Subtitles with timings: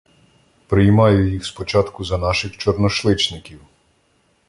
[0.67, 3.59] Приймаю їх спочатку за наших чорношличників.